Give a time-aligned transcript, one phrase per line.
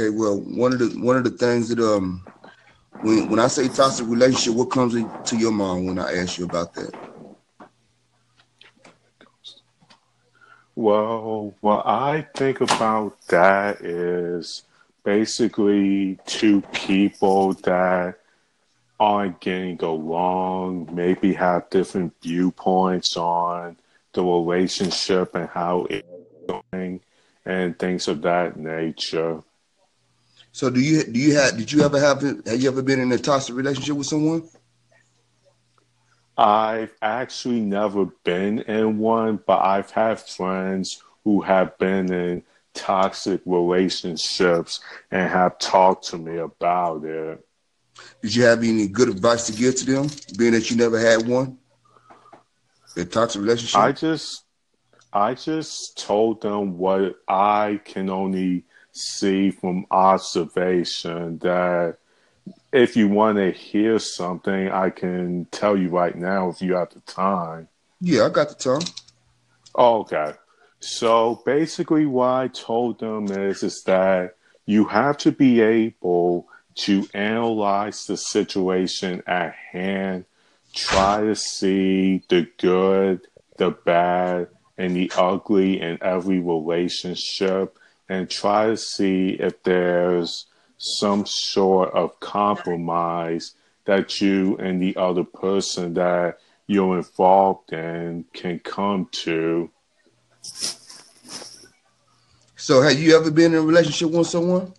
[0.00, 2.24] Okay, well, one of the one of the things that um
[3.02, 6.46] when when I say toxic relationship, what comes into your mind when I ask you
[6.46, 6.94] about that?
[10.74, 14.62] Well, what I think about that is
[15.04, 18.14] basically two people that
[18.98, 23.76] aren't getting along, maybe have different viewpoints on
[24.14, 26.08] the relationship and how it's
[26.48, 27.00] going,
[27.44, 29.42] and things of that nature.
[30.52, 33.12] So do you do you have did you ever have have you ever been in
[33.12, 34.48] a toxic relationship with someone?
[36.36, 42.42] I've actually never been in one, but I've had friends who have been in
[42.72, 47.44] toxic relationships and have talked to me about it.
[48.22, 51.26] Did you have any good advice to give to them, being that you never had
[51.26, 51.58] one?
[52.96, 53.78] A toxic relationship?
[53.78, 54.44] I just
[55.12, 61.96] I just told them what I can only see from observation that
[62.72, 66.90] if you want to hear something, I can tell you right now if you have
[66.90, 67.68] the time.
[68.00, 68.88] Yeah, I got the time.
[69.74, 70.32] Oh, okay.
[70.80, 77.06] So basically, what I told them is is that you have to be able to
[77.12, 80.24] analyze the situation at hand,
[80.72, 83.26] try to see the good,
[83.58, 87.76] the bad, and the ugly in every relationship,
[88.10, 90.46] and try to see if there's
[90.78, 93.52] some sort of compromise
[93.84, 99.70] that you and the other person that you're involved in can come to.
[102.56, 104.74] So, have you ever been in a relationship with someone?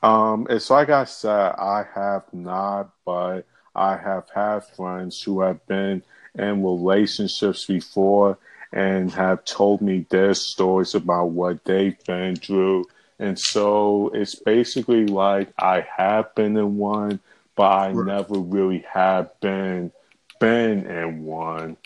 [0.00, 3.42] Um, it's like I said, I have not, but
[3.74, 6.04] I have had friends who have been
[6.38, 8.38] in relationships before
[8.72, 12.84] and have told me their stories about what they've been through.
[13.18, 17.20] And so it's basically like I have been in one,
[17.56, 18.06] but I right.
[18.06, 19.92] never really have been
[20.38, 21.76] been in one.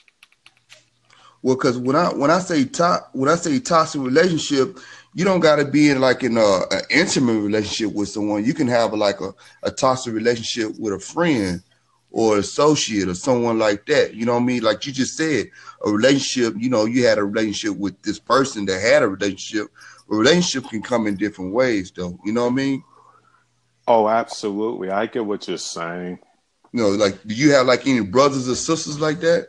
[1.43, 4.79] Well, because when I when I say to, when I say toxic relationship,
[5.15, 8.45] you don't got to be in like in a, an intimate relationship with someone.
[8.45, 11.63] You can have like a, a toxic relationship with a friend
[12.15, 14.15] or associate or someone like that.
[14.15, 14.63] You know what I mean?
[14.63, 15.51] Like you just said,
[15.85, 19.67] a relationship, you know, you had a relationship with this person that had a relationship.
[20.09, 22.17] A relationship can come in different ways though.
[22.25, 22.85] You know what I mean?
[23.89, 24.91] Oh, absolutely.
[24.91, 26.21] I get what you're saying.
[26.73, 29.49] You know, like do you have like any brothers or sisters like that?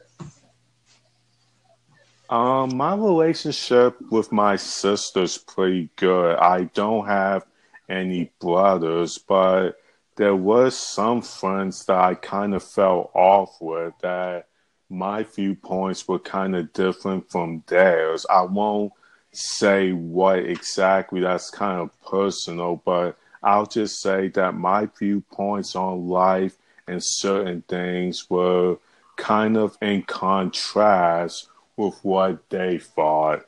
[2.32, 6.36] Um, my relationship with my sister's pretty good.
[6.38, 7.46] I don't have
[7.88, 9.74] any brothers, but
[10.16, 14.48] there was some friends that I kind of fell off with that
[14.90, 18.26] my viewpoints were kind of different from theirs.
[18.30, 18.94] I won't
[19.34, 26.08] say what exactly that's kind of personal, but I'll just say that my viewpoints on
[26.08, 28.78] life and certain things were
[29.18, 33.46] kind of in contrast with what they thought.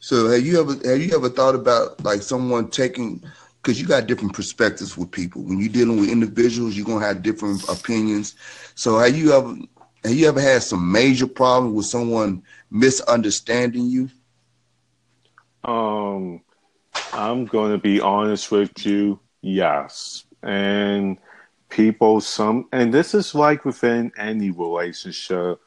[0.00, 3.22] So have you ever have you ever thought about like someone taking
[3.62, 5.42] because you got different perspectives with people.
[5.42, 8.34] When you're dealing with individuals, you're gonna have different opinions.
[8.74, 9.56] So have you ever
[10.04, 14.08] have you ever had some major problem with someone misunderstanding you?
[15.62, 16.40] Um,
[17.12, 19.20] I'm gonna be honest with you.
[19.42, 21.18] Yes, and
[21.68, 25.60] people some and this is like within any relationship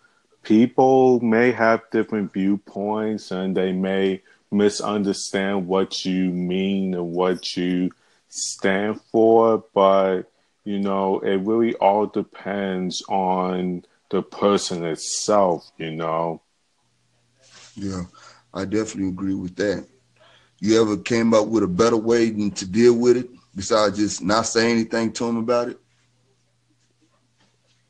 [0.43, 4.21] people may have different viewpoints and they may
[4.53, 7.91] misunderstand what you mean and what you
[8.29, 10.23] stand for, but
[10.63, 16.41] you know, it really all depends on the person itself, you know.
[17.75, 18.03] Yeah,
[18.53, 19.85] I definitely agree with that.
[20.59, 24.21] You ever came up with a better way than to deal with it besides just
[24.21, 25.79] not saying anything to them about it?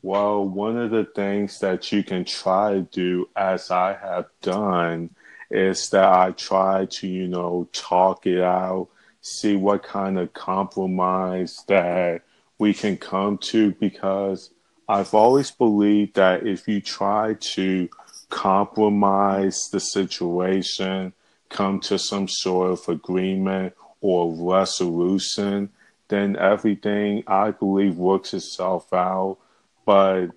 [0.02, 5.10] Well, one of the things that you can try to do, as I have done,
[5.54, 8.88] is that I try to, you know, talk it out,
[9.20, 12.22] see what kind of compromise that
[12.58, 14.50] we can come to, because
[14.88, 17.88] I've always believed that if you try to
[18.28, 21.12] compromise the situation,
[21.48, 25.70] come to some sort of agreement or resolution,
[26.08, 29.38] then everything I believe works itself out.
[29.86, 30.28] But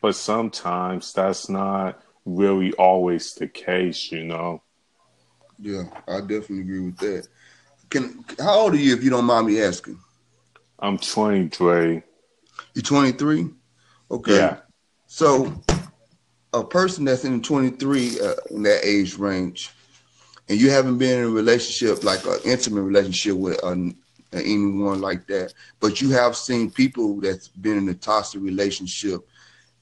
[0.00, 4.62] but sometimes that's not really always the case, you know.
[5.58, 7.28] Yeah, I definitely agree with that.
[7.88, 9.98] Can how old are you if you don't mind me asking?
[10.78, 12.02] I'm 23.
[12.74, 13.48] You're 23?
[14.10, 14.36] Okay.
[14.36, 14.58] Yeah.
[15.06, 15.62] So
[16.52, 19.70] a person that's in 23 uh, in that age range,
[20.48, 23.96] and you haven't been in a relationship like an intimate relationship with an,
[24.32, 29.26] anyone like that, but you have seen people that's been in a toxic relationship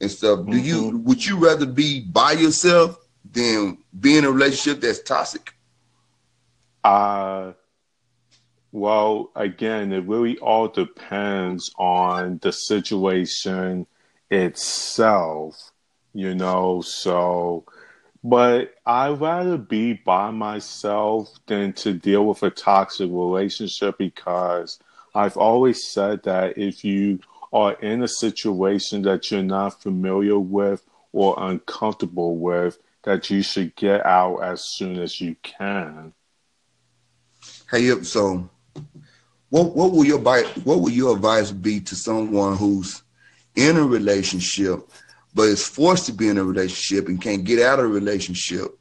[0.00, 0.41] and stuff.
[0.41, 0.50] Mm-hmm.
[0.50, 1.05] Do you mm-hmm.
[1.05, 2.99] would you rather be by yourself
[3.31, 5.55] than be in a relationship that's toxic?
[6.82, 7.52] Uh
[8.75, 13.87] well, again, it really all depends on the situation
[14.32, 15.70] itself,
[16.12, 16.81] you know.
[16.81, 17.67] So,
[18.25, 24.81] but I'd rather be by myself than to deal with a toxic relationship because
[25.14, 27.20] I've always said that if you
[27.55, 33.77] are in a situation that you're not familiar with or uncomfortable with, that you should
[33.77, 36.12] get out as soon as you can.
[37.71, 38.51] Hey, so
[39.51, 43.03] what what will your what will your advice be to someone who's
[43.55, 44.81] in a relationship
[45.33, 48.77] but is forced to be in a relationship and can't get out of a relationship?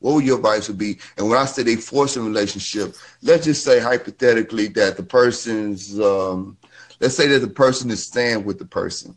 [0.00, 0.98] What would your advice would be?
[1.16, 5.98] And when I say they force a relationship, let's just say hypothetically that the person's
[6.00, 6.56] um,
[7.00, 9.16] let's say that the person is staying with the person.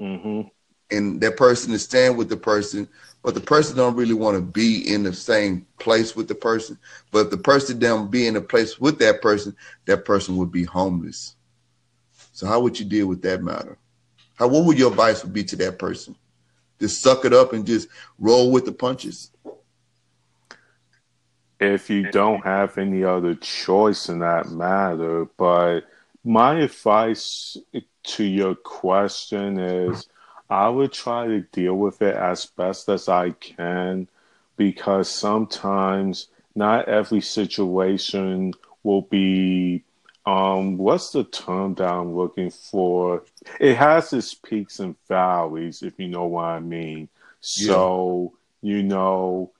[0.00, 0.48] Mm-hmm.
[0.90, 2.88] And that person is staying with the person,
[3.22, 6.78] but the person don't really want to be in the same place with the person.
[7.12, 9.54] But if the person don't be in a place with that person,
[9.84, 11.36] that person would be homeless.
[12.32, 13.78] So how would you deal with that matter?
[14.34, 16.16] How what would your advice would be to that person?
[16.80, 17.88] Just suck it up and just
[18.18, 19.30] roll with the punches.
[21.60, 25.82] If you don't have any other choice in that matter, but
[26.24, 27.56] my advice
[28.02, 30.06] to your question is
[30.48, 34.08] I would try to deal with it as best as I can
[34.56, 38.52] because sometimes not every situation
[38.82, 39.84] will be
[40.26, 43.22] um what's the term that I'm looking for?
[43.58, 47.08] It has its peaks and valleys, if you know what I mean.
[47.56, 47.68] Yeah.
[47.68, 49.52] So, you know,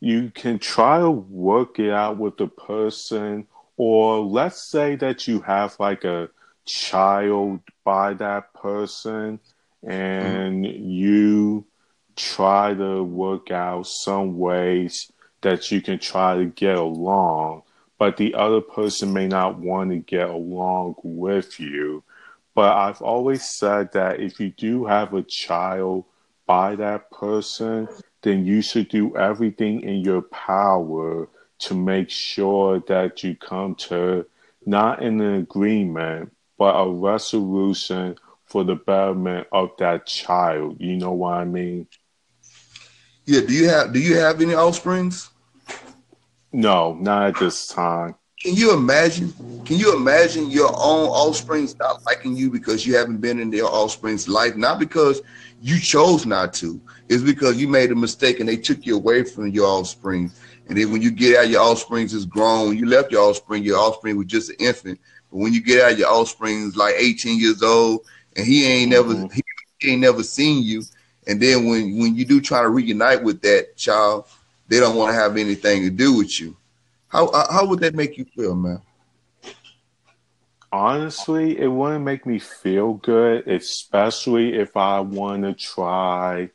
[0.00, 3.46] you can try to work it out with the person,
[3.84, 6.28] or let's say that you have like a
[6.64, 9.40] child by that person
[9.82, 10.88] and mm-hmm.
[10.88, 11.66] you
[12.14, 17.62] try to work out some ways that you can try to get along,
[17.98, 22.04] but the other person may not want to get along with you.
[22.54, 26.04] But I've always said that if you do have a child
[26.46, 27.88] by that person,
[28.22, 31.28] then you should do everything in your power
[31.62, 34.26] to make sure that you come to
[34.66, 40.76] not an agreement, but a resolution for the betterment of that child.
[40.80, 41.86] You know what I mean?
[43.24, 43.40] Yeah.
[43.40, 45.30] Do you have Do you have any offsprings?
[46.52, 48.14] No, not at this time.
[48.40, 49.32] Can you imagine?
[49.64, 53.64] Can you imagine your own offspring not liking you because you haven't been in their
[53.64, 54.56] offspring's life?
[54.56, 55.22] Not because
[55.60, 56.80] you chose not to.
[57.08, 60.32] It's because you made a mistake and they took you away from your offspring.
[60.68, 62.68] And then when you get out, your offspring is grown.
[62.68, 65.00] When you left your offspring, your offspring was just an infant.
[65.30, 68.06] But when you get out, your offspring is like 18 years old
[68.36, 69.38] and he ain't never mm-hmm.
[69.80, 70.82] he ain't never seen you.
[71.26, 74.26] And then when when you do try to reunite with that child,
[74.68, 76.56] they don't want to have anything to do with you.
[77.08, 78.80] How uh, how would that make you feel, man?
[80.72, 86.48] Honestly, it wouldn't make me feel good, especially if I want to try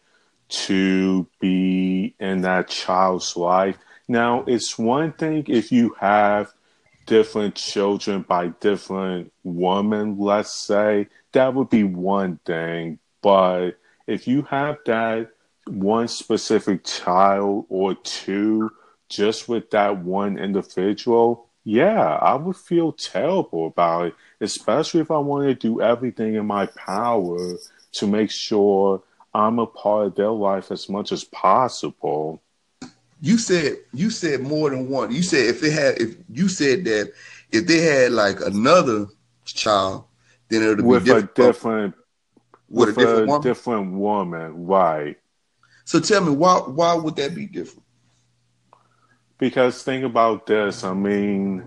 [0.50, 3.78] to be in that child's life.
[4.08, 6.54] Now, it's one thing if you have
[7.06, 13.00] different children by different women, let's say, that would be one thing.
[13.22, 13.72] But
[14.06, 15.32] if you have that
[15.66, 18.72] one specific child or two
[19.10, 25.18] just with that one individual, yeah, I would feel terrible about it, especially if I
[25.18, 27.56] want to do everything in my power
[27.94, 29.02] to make sure
[29.34, 32.42] I'm a part of their life as much as possible.
[33.20, 35.12] You said you said more than one.
[35.12, 37.12] You said if they had if you said that
[37.52, 39.08] if they had like another
[39.46, 40.06] child
[40.50, 41.32] then it would with be different.
[41.32, 41.96] a different
[42.70, 43.42] with, with a, different, a woman?
[43.42, 45.18] different woman, right?
[45.86, 47.84] So tell me, why why would that be different?
[49.38, 50.84] Because think about this.
[50.84, 51.64] I mean,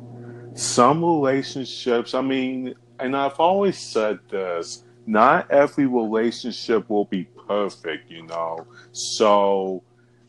[0.54, 2.14] some relationships.
[2.14, 4.85] I mean, and I've always said this.
[5.07, 8.66] Not every relationship will be perfect, you know.
[8.92, 9.83] So,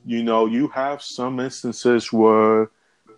[0.06, 2.70] you know, you have some instances where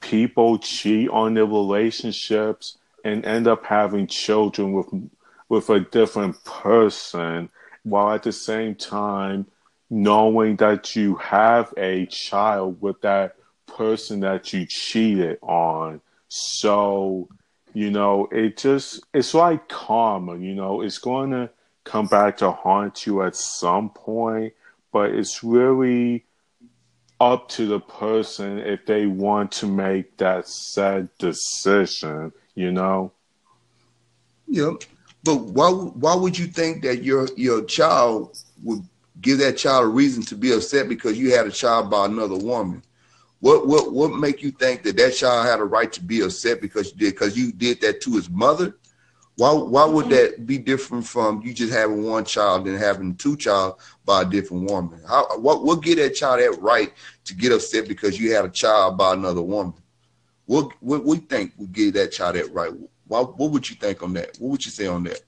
[0.01, 4.87] people cheat on their relationships and end up having children with
[5.49, 7.49] with a different person
[7.83, 9.45] while at the same time
[9.89, 13.35] knowing that you have a child with that
[13.67, 16.01] person that you cheated on.
[16.27, 17.29] So,
[17.73, 21.51] you know, it just, it's like karma, you know, it's going to
[21.83, 24.53] come back to haunt you at some point,
[24.91, 26.25] but it's really
[27.23, 33.13] up to the person if they want to make that said decision, you know?
[34.47, 34.73] Yeah.
[35.23, 38.83] But why why would you think that your your child would
[39.21, 42.35] give that child a reason to be upset because you had a child by another
[42.35, 42.83] woman?
[43.39, 46.59] What what what make you think that that child had a right to be upset
[46.59, 48.75] because you did because you did that to his mother?
[49.35, 50.13] Why why would mm-hmm.
[50.13, 54.25] that be different from you just having one child and having two child by a
[54.25, 55.01] different woman?
[55.07, 56.93] How what what get that child that right
[57.25, 59.73] to get upset because you had a child by another woman?
[60.45, 62.71] What what we think would give that child that right?
[63.07, 64.37] Why, what would you think on that?
[64.39, 65.21] What would you say on that?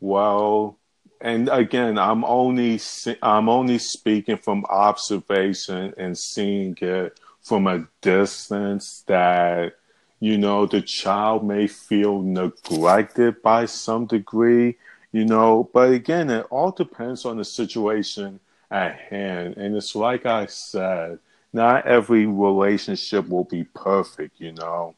[0.00, 0.78] Well,
[1.20, 2.80] and again, I'm only
[3.22, 9.74] I'm only speaking from observation and seeing it from a distance that
[10.20, 14.76] you know, the child may feel neglected by some degree,
[15.12, 18.38] you know, but again, it all depends on the situation
[18.70, 19.56] at hand.
[19.56, 21.18] And it's like I said,
[21.52, 24.94] not every relationship will be perfect, you know.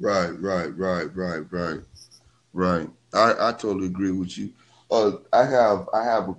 [0.00, 1.80] Right, right, right, right, right,
[2.52, 2.88] right.
[3.12, 4.50] I, I totally agree with you.
[4.90, 6.36] Uh, I have I have a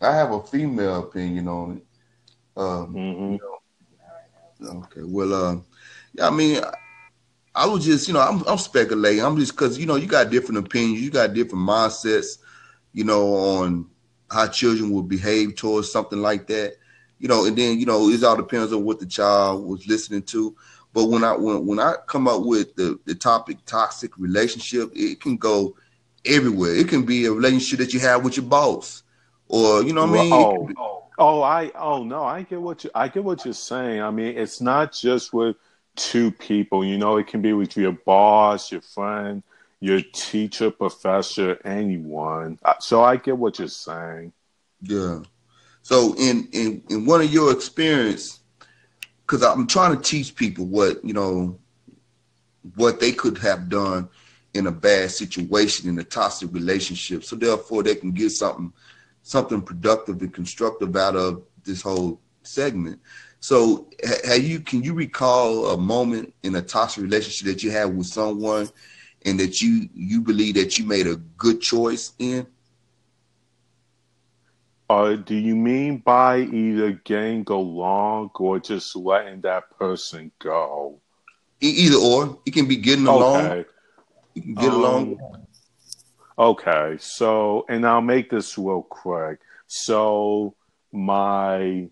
[0.00, 1.84] I have a female opinion on it.
[2.56, 3.32] Um, mm-hmm.
[3.32, 3.40] you
[4.60, 5.56] know, okay, well, uh,
[6.20, 6.62] I mean,
[7.54, 9.24] I was just, you know, I'm, I'm speculating.
[9.24, 12.38] I'm just because you know you got different opinions, you got different mindsets,
[12.92, 13.86] you know, on
[14.30, 16.74] how children will behave towards something like that,
[17.18, 20.22] you know, and then you know it all depends on what the child was listening
[20.22, 20.56] to.
[20.92, 25.20] But when I when when I come up with the the topic toxic relationship, it
[25.20, 25.76] can go
[26.24, 26.74] everywhere.
[26.74, 29.02] It can be a relationship that you have with your boss,
[29.48, 30.32] or you know what I mean.
[30.32, 34.00] Oh, oh, oh, I oh no, I get what you I get what you're saying.
[34.00, 35.56] I mean, it's not just with
[35.98, 36.84] two people.
[36.84, 39.42] You know, it can be with your boss, your friend,
[39.80, 42.58] your teacher, professor, anyone.
[42.64, 44.32] Uh, so I get what you're saying.
[44.80, 45.20] Yeah.
[45.82, 48.40] So in in in one of your experience,
[49.26, 51.58] because I'm trying to teach people what you know,
[52.76, 54.08] what they could have done
[54.54, 58.72] in a bad situation in a toxic relationship, so therefore they can get something
[59.22, 63.00] something productive and constructive out of this whole segment.
[63.40, 63.88] So,
[64.24, 68.06] have you can you recall a moment in a toxic relationship that you had with
[68.06, 68.68] someone,
[69.24, 72.46] and that you you believe that you made a good choice in?
[74.90, 80.98] Uh, do you mean by either getting along or just letting that person go?
[81.60, 83.46] Either or, it can be getting along.
[83.46, 83.68] Okay.
[84.34, 85.46] You can get um, along.
[86.38, 89.40] Okay, so and I'll make this real quick.
[89.66, 90.54] So
[90.92, 91.88] my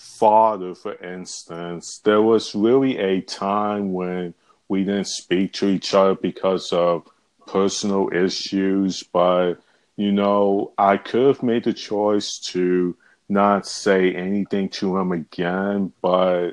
[0.00, 4.32] father, for instance, there was really a time when
[4.66, 7.06] we didn't speak to each other because of
[7.46, 9.56] personal issues, but
[9.96, 12.96] you know, I could have made the choice to
[13.28, 16.52] not say anything to him again, but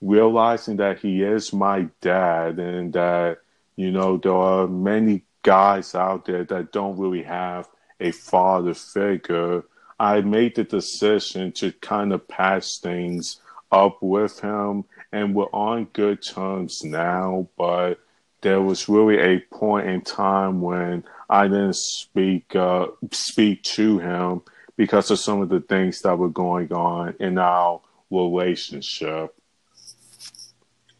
[0.00, 3.38] realizing that he is my dad and that,
[3.76, 7.68] you know, there are many guys out there that don't really have
[8.00, 9.62] a father figure
[10.00, 13.40] I made the decision to kind of patch things
[13.72, 17.48] up with him, and we're on good terms now.
[17.56, 18.00] But
[18.40, 24.42] there was really a point in time when I didn't speak uh, speak to him
[24.76, 29.34] because of some of the things that were going on in our relationship.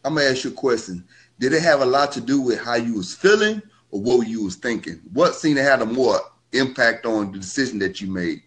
[0.03, 1.05] I'm gonna ask you a question.
[1.39, 4.43] Did it have a lot to do with how you was feeling or what you
[4.43, 4.99] was thinking?
[5.13, 6.19] What seemed to have a more
[6.51, 8.43] impact on the decision that you made?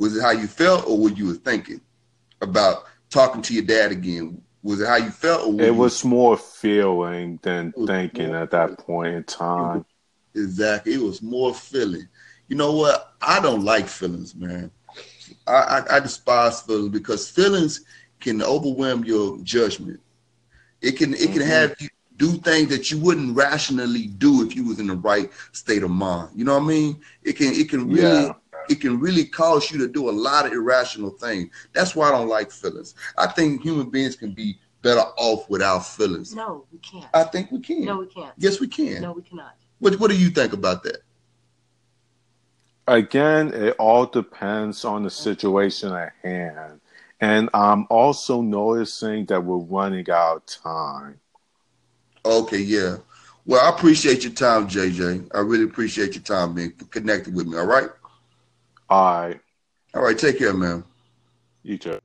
[0.00, 1.78] Was it how you felt or what you were thinking
[2.40, 4.40] about talking to your dad again?
[4.62, 5.46] Was it how you felt?
[5.46, 9.84] Or it was more feeling than thinking at that point in time.
[10.34, 10.94] Exactly.
[10.94, 12.08] It was more feeling.
[12.48, 13.12] You know what?
[13.20, 14.70] I don't like feelings, man.
[15.46, 17.82] I, I, I despise feelings because feelings
[18.20, 20.00] can overwhelm your judgment.
[20.80, 21.50] It can it can mm-hmm.
[21.50, 25.30] have you do things that you wouldn't rationally do if you was in the right
[25.52, 26.30] state of mind.
[26.34, 27.00] You know what I mean?
[27.22, 28.32] It can it can really yeah
[28.70, 31.50] it can really cause you to do a lot of irrational things.
[31.72, 32.94] That's why I don't like feelings.
[33.18, 36.34] I think human beings can be better off without feelings.
[36.34, 37.06] No, we can't.
[37.12, 37.84] I think we can.
[37.84, 38.32] No, we can't.
[38.38, 39.02] Yes, we can.
[39.02, 39.56] No, we cannot.
[39.80, 40.98] What What do you think about that?
[42.86, 46.80] Again, it all depends on the situation at hand.
[47.20, 51.20] And I'm also noticing that we're running out of time.
[52.24, 52.96] Okay, yeah.
[53.46, 55.28] Well, I appreciate your time, JJ.
[55.34, 57.58] I really appreciate your time being connected with me.
[57.58, 57.90] All right.
[58.90, 59.40] All right.
[59.94, 60.18] All right.
[60.18, 60.84] Take care, man.
[61.62, 62.00] You too.